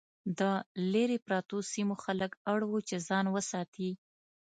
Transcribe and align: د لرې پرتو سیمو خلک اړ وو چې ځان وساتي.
د 0.39 0.41
لرې 0.93 1.17
پرتو 1.27 1.57
سیمو 1.71 1.95
خلک 2.03 2.31
اړ 2.51 2.59
وو 2.69 2.79
چې 2.87 2.95
ځان 3.07 3.25
وساتي. 3.35 3.91